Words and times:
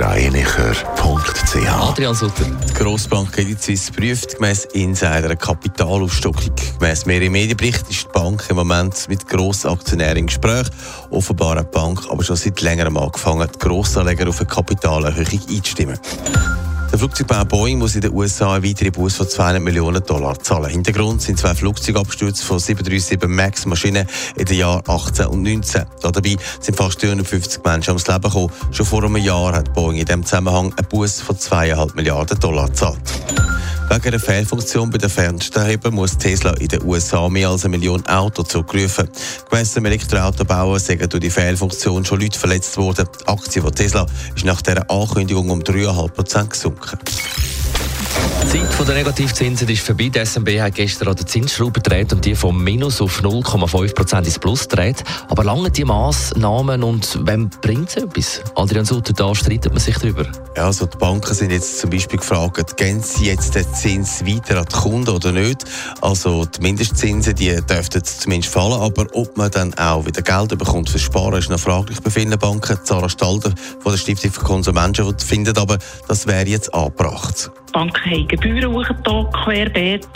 blasergreinicher.ch 0.00 1.68
Adrian 1.68 2.14
Sutter. 2.14 2.46
Die 2.68 2.72
Grossbank 2.72 3.32
Credit 3.32 3.62
Suisse 3.62 3.92
prüft 3.92 4.36
gemäss 4.36 4.64
Insider 4.72 5.26
eine 5.26 5.36
Kapitalaufstockung. 5.36 6.54
Gemäss 6.78 7.04
mehreren 7.04 7.32
Medienberichten 7.32 7.90
ist 7.90 8.06
die 8.06 8.12
Bank 8.18 8.42
im 8.48 8.56
Moment 8.56 9.08
mit 9.10 9.28
Grossaktionären 9.28 10.16
im 10.16 10.26
Gespräch. 10.26 10.68
Offenbar 11.10 11.58
hat 11.58 11.74
die 11.74 11.78
Bank 11.78 12.00
aber 12.10 12.24
schon 12.24 12.36
seit 12.36 12.62
längerem 12.62 12.96
angefangen, 12.96 13.46
die 13.54 13.58
Grossanleger 13.58 14.26
auf 14.26 14.40
eine 14.40 14.48
Kapitalerhöhung 14.48 15.40
einzustimmen. 15.50 15.98
Der 17.00 17.08
Flugzeugbauer 17.08 17.46
Boeing 17.46 17.78
muss 17.78 17.94
in 17.94 18.02
den 18.02 18.12
USA 18.12 18.52
einen 18.52 18.62
weiteren 18.62 18.92
Bus 18.92 19.16
von 19.16 19.26
200 19.26 19.62
Millionen 19.62 20.04
Dollar 20.04 20.38
zahlen. 20.38 20.68
Hintergrund 20.68 21.22
sind 21.22 21.38
zwei 21.38 21.54
Flugzeugabstürze 21.54 22.44
von 22.44 22.58
737 22.58 23.26
MAX-Maschinen 23.26 24.06
in 24.36 24.44
den 24.44 24.58
Jahren 24.58 24.82
18 24.86 25.24
und 25.28 25.42
19. 25.42 25.86
Dabei 26.02 26.36
sind 26.60 26.76
fast 26.76 27.02
350 27.02 27.64
Menschen 27.64 27.92
ums 27.92 28.06
Leben 28.06 28.20
gekommen. 28.20 28.52
Schon 28.70 28.84
vor 28.84 29.02
einem 29.02 29.16
Jahr 29.16 29.54
hat 29.54 29.72
Boeing 29.72 29.96
in 29.96 30.04
diesem 30.04 30.26
Zusammenhang 30.26 30.74
einen 30.76 30.88
Bus 30.90 31.22
von 31.22 31.36
2,5 31.36 31.96
Milliarden 31.96 32.38
Dollar 32.38 32.66
gezahlt. 32.66 33.19
Wegen 33.90 34.06
einer 34.06 34.20
Fehlfunktion 34.20 34.88
bei 34.88 34.98
den 34.98 35.10
Fernsteuerhebern 35.10 35.92
muss 35.92 36.16
Tesla 36.16 36.52
in 36.52 36.68
den 36.68 36.84
USA 36.84 37.28
mehr 37.28 37.48
als 37.48 37.64
eine 37.64 37.76
Million 37.76 38.06
Autos 38.06 38.46
zurückrufen. 38.46 39.08
Gemäss 39.50 39.74
dem 39.74 39.84
Elektroautobauer 39.84 40.78
sind 40.78 41.12
durch 41.12 41.20
die 41.20 41.28
Fehlfunktion 41.28 42.04
schon 42.04 42.20
Leute 42.20 42.38
verletzt 42.38 42.76
worden. 42.76 43.08
Die 43.20 43.26
Aktie 43.26 43.60
von 43.60 43.74
Tesla 43.74 44.06
ist 44.36 44.44
nach 44.44 44.62
dieser 44.62 44.88
Ankündigung 44.88 45.50
um 45.50 45.58
3,5 45.58 46.08
Prozent 46.12 46.50
gesunken. 46.50 46.98
Die 48.42 48.58
Zeit 48.58 48.88
der 48.88 48.94
Negativzinsen 48.96 49.68
ist 49.68 49.82
vorbei. 49.82 50.08
Die 50.08 50.24
SMB 50.24 50.60
hat 50.60 50.74
gestern 50.74 51.08
an 51.08 51.16
der 51.16 51.26
Zinsschraube 51.26 51.80
gedreht 51.80 52.12
und 52.12 52.24
die 52.24 52.34
vom 52.34 52.62
Minus 52.62 53.00
auf 53.00 53.22
0,5% 53.22 54.24
ins 54.24 54.38
Plus 54.38 54.68
gedreht. 54.68 55.04
Aber 55.28 55.44
lange 55.44 55.70
die 55.70 55.84
Massnahmen 55.84 56.82
und 56.82 57.20
wem 57.26 57.48
bringt 57.60 57.90
es 57.90 57.96
etwas? 57.96 58.42
Adrian 58.56 58.84
Sutter, 58.84 59.12
da 59.12 59.34
streitet 59.34 59.72
man 59.72 59.80
sich 59.80 59.96
darüber. 59.96 60.26
Ja, 60.56 60.66
also 60.66 60.86
die 60.86 60.96
Banken 60.96 61.32
sind 61.32 61.52
jetzt 61.52 61.78
zum 61.78 61.90
Beispiel 61.90 62.18
gefragt, 62.18 62.76
gehen 62.76 63.00
sie 63.00 63.26
jetzt 63.26 63.54
den 63.54 63.72
Zins 63.72 64.24
weiter 64.26 64.58
an 64.58 64.66
die 64.70 64.76
Kunden 64.76 65.10
oder 65.10 65.30
nicht? 65.30 65.64
Also 66.00 66.44
die 66.44 66.60
Mindestzinsen, 66.60 67.34
die 67.36 67.54
dürften 67.54 68.02
zumindest 68.02 68.52
fallen, 68.52 68.80
aber 68.80 69.06
ob 69.12 69.36
man 69.36 69.50
dann 69.52 69.72
auch 69.74 70.04
wieder 70.06 70.22
Geld 70.22 70.58
bekommt 70.58 70.90
für 70.90 70.98
Sparen, 70.98 71.38
ist 71.38 71.50
noch 71.50 71.60
fraglich 71.60 72.00
bei 72.00 72.10
vielen 72.10 72.36
Banken. 72.36 72.78
Zara 72.82 73.08
Stalder 73.08 73.52
von 73.78 73.92
der 73.92 73.98
Stiftung 73.98 74.32
für 74.32 74.40
Konsumenten 74.40 75.16
findet 75.18 75.56
aber, 75.56 75.78
das 76.08 76.26
wäre 76.26 76.46
jetzt 76.46 76.74
angebracht. 76.74 77.50
Banken 77.72 78.10
haben 78.10 78.28
Gebühren 78.28 78.72
hochgetan, 78.72 79.26
querbeet. 79.32 80.06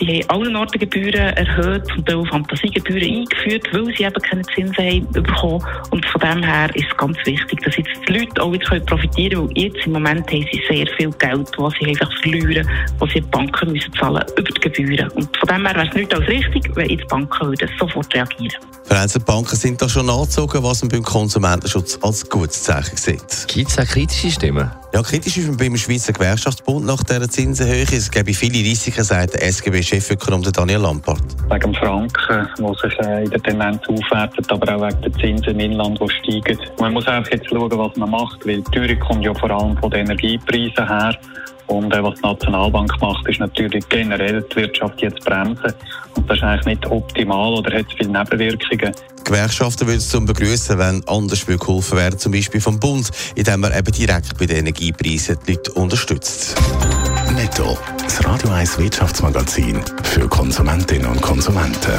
Die 0.00 0.22
haben 0.22 0.30
allen 0.30 0.56
Orten 0.56 0.78
Gebühren 0.78 1.14
erhöht 1.14 1.84
und 1.96 2.12
auch 2.12 2.26
Fantasiegebühren 2.28 3.02
eingeführt, 3.02 3.66
weil 3.72 3.86
sie 3.96 4.04
eben 4.04 4.22
keine 4.22 4.42
Zinsen 4.54 4.76
haben 4.76 5.12
bekommen. 5.12 5.64
Und 5.90 6.04
von 6.06 6.20
dem 6.20 6.42
her 6.42 6.68
ist 6.74 6.86
es 6.90 6.96
ganz 6.96 7.16
wichtig, 7.24 7.60
dass 7.64 7.76
jetzt 7.76 7.90
die 8.08 8.12
Leute 8.12 8.42
auch 8.42 8.52
wieder 8.52 8.80
profitieren 8.80 9.30
können, 9.30 9.48
weil 9.48 9.64
jetzt 9.64 9.86
im 9.86 9.92
Moment 9.92 10.30
haben 10.30 10.46
sie 10.52 10.62
sehr 10.68 10.86
viel 10.96 11.10
Geld, 11.12 11.50
was 11.56 11.74
sie 11.80 11.86
einfach 11.86 12.10
verlieren, 12.22 12.68
was 12.98 13.10
sie 13.10 13.20
die 13.20 13.28
Banken 13.28 13.72
müssen 13.72 13.92
zahlen 13.94 14.24
über 14.36 14.50
die 14.50 14.60
Gebühren. 14.60 15.10
Und 15.12 15.34
von 15.36 15.48
dem 15.48 15.66
her 15.66 15.74
wäre 15.74 15.88
es 15.88 15.94
nicht 15.94 16.14
als 16.14 16.26
richtig, 16.28 16.70
wenn 16.74 16.90
jetzt 16.90 17.02
die 17.02 17.06
Banken 17.06 17.46
würden 17.46 17.70
sofort 17.78 18.14
reagieren. 18.14 18.56
Vereinzelte 18.84 19.26
Banken 19.26 19.56
sind 19.56 19.82
da 19.82 19.88
schon 19.88 20.08
angezogen, 20.08 20.62
was 20.62 20.82
man 20.82 20.90
beim 20.90 21.02
Konsumentenschutz 21.02 21.98
als 22.02 22.28
gutes 22.28 22.62
Zeichen 22.62 22.96
sieht. 22.96 23.48
Gibt 23.48 23.70
es 23.70 23.78
auch 23.78 23.84
kritische 23.84 24.30
Stimmen? 24.30 24.70
Ja, 24.94 25.02
kritisch 25.02 25.36
ist 25.36 25.48
man 25.48 25.56
beim 25.56 25.76
Schweizer 25.76 26.12
Gewerkschaftsbund 26.12 26.85
nach 26.86 27.02
dieser 27.02 27.28
Zinsenhöhe. 27.28 27.82
Es 27.82 28.10
gäbe 28.10 28.32
viele 28.32 28.58
Risiken, 28.58 29.02
sagt 29.02 29.34
der 29.34 29.42
SGB-Chefökonom 29.42 30.42
Daniel 30.42 30.80
Lampard. 30.80 31.20
Wegen 31.50 31.60
dem 31.60 31.74
Franken, 31.74 32.48
der 32.58 32.74
sich 32.74 32.98
äh, 33.00 33.24
in 33.24 33.30
der 33.30 33.42
Tendenz 33.42 33.82
aufwertet, 33.88 34.50
aber 34.50 34.76
auch 34.76 34.88
wegen 34.88 35.02
der 35.02 35.12
Zinsen 35.14 35.48
im 35.54 35.60
Inland, 35.60 36.00
die 36.00 36.40
steigen. 36.40 36.58
Man 36.78 36.92
muss 36.92 37.06
einfach 37.08 37.32
jetzt 37.32 37.48
schauen, 37.48 37.70
was 37.70 37.96
man 37.96 38.10
macht, 38.10 38.46
weil 38.46 38.62
die 38.62 38.70
Teuerung 38.70 39.00
kommt 39.00 39.24
ja 39.24 39.34
vor 39.34 39.50
allem 39.50 39.76
von 39.78 39.90
den 39.90 40.06
Energiepreisen 40.06 40.86
her. 40.86 41.18
Und 41.66 41.92
äh, 41.92 42.02
was 42.02 42.14
die 42.16 42.22
Nationalbank 42.22 42.92
macht, 43.00 43.28
ist 43.28 43.40
natürlich 43.40 43.88
generell 43.88 44.42
die 44.42 44.56
Wirtschaft 44.56 45.00
jetzt 45.02 45.24
bremsen. 45.24 45.74
Und 46.14 46.30
das 46.30 46.38
ist 46.38 46.44
eigentlich 46.44 46.66
nicht 46.66 46.86
optimal 46.86 47.54
oder 47.54 47.76
hat 47.76 47.86
viele 47.96 48.10
Nebenwirkungen. 48.10 48.94
Die 49.18 49.24
Gewerkschaften 49.24 49.86
würden 49.86 49.98
es 49.98 50.08
zum 50.08 50.24
begrüßen, 50.24 50.78
wenn 50.78 51.02
anders 51.08 51.44
geholfen 51.46 51.98
wäre, 51.98 52.16
zum 52.16 52.30
Beispiel 52.32 52.60
vom 52.60 52.78
Bund, 52.78 53.10
indem 53.34 53.60
man 53.60 53.76
eben 53.76 53.90
direkt 53.90 54.38
bei 54.38 54.46
den 54.46 54.58
Energiepreisen 54.58 55.38
die 55.46 55.54
Leute 55.54 55.72
unterstützt. 55.72 56.54
Netto, 57.34 57.76
das 58.02 58.24
Radio 58.24 58.50
1 58.50 58.78
Wirtschaftsmagazin 58.78 59.80
für 60.04 60.28
Konsumentinnen 60.28 61.06
und 61.06 61.20
Konsumenten. 61.20 61.98